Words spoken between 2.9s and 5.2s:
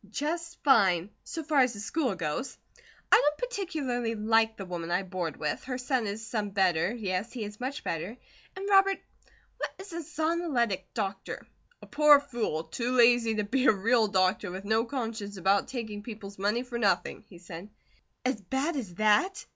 I don't particularly like the woman I